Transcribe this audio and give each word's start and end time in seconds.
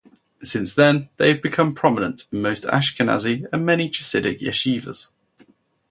Since 0.41 0.73
then, 0.73 1.09
they 1.17 1.27
have 1.31 1.43
become 1.43 1.75
prominent 1.75 2.23
in 2.31 2.41
most 2.41 2.63
Ashkenazi 2.63 3.45
and 3.53 3.63
many 3.63 3.87
Chassidic 3.87 4.39
yeshivas. 4.39 5.09